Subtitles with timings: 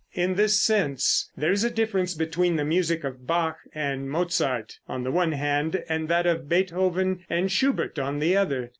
[0.15, 5.03] In this sense there is a difference between the music of Bach and Mozart, on
[5.03, 8.69] the one hand, and that of Beethoven and Schubert, on the other.